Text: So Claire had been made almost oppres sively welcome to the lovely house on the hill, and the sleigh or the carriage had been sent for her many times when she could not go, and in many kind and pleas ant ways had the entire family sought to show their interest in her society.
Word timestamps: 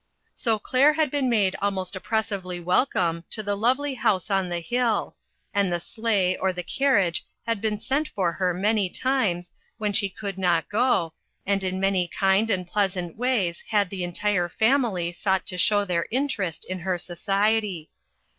So 0.33 0.57
Claire 0.57 0.93
had 0.93 1.11
been 1.11 1.29
made 1.29 1.55
almost 1.61 1.93
oppres 1.93 2.25
sively 2.29 2.59
welcome 2.59 3.23
to 3.29 3.43
the 3.43 3.55
lovely 3.55 3.93
house 3.93 4.31
on 4.31 4.49
the 4.49 4.59
hill, 4.59 5.15
and 5.53 5.71
the 5.71 5.79
sleigh 5.79 6.35
or 6.37 6.51
the 6.51 6.63
carriage 6.63 7.23
had 7.45 7.61
been 7.61 7.79
sent 7.79 8.07
for 8.07 8.31
her 8.31 8.51
many 8.51 8.89
times 8.89 9.51
when 9.77 9.93
she 9.93 10.09
could 10.09 10.39
not 10.39 10.67
go, 10.69 11.13
and 11.45 11.63
in 11.63 11.79
many 11.79 12.07
kind 12.07 12.49
and 12.49 12.67
pleas 12.67 12.97
ant 12.97 13.15
ways 13.15 13.63
had 13.69 13.91
the 13.91 14.03
entire 14.03 14.49
family 14.49 15.11
sought 15.11 15.45
to 15.45 15.57
show 15.59 15.85
their 15.85 16.07
interest 16.09 16.65
in 16.65 16.79
her 16.79 16.97
society. 16.97 17.91